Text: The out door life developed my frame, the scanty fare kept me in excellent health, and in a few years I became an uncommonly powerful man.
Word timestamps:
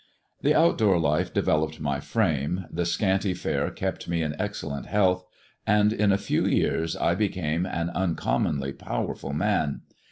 The 0.41 0.55
out 0.55 0.79
door 0.79 0.97
life 0.97 1.31
developed 1.31 1.79
my 1.79 1.99
frame, 1.99 2.65
the 2.71 2.87
scanty 2.87 3.35
fare 3.35 3.69
kept 3.69 4.09
me 4.09 4.23
in 4.23 4.35
excellent 4.41 4.87
health, 4.87 5.23
and 5.67 5.93
in 5.93 6.11
a 6.11 6.17
few 6.17 6.47
years 6.47 6.95
I 6.95 7.13
became 7.13 7.67
an 7.67 7.91
uncommonly 7.91 8.73
powerful 8.73 9.33
man. 9.33 9.81